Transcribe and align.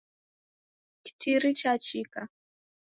Kitiri 1.03 1.51
chachika. 1.59 2.21